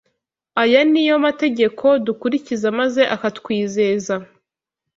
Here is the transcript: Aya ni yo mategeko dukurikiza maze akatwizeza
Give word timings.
Aya 0.61 0.81
ni 0.91 1.03
yo 1.09 1.15
mategeko 1.25 1.85
dukurikiza 2.05 2.67
maze 2.79 3.01
akatwizeza 3.15 4.15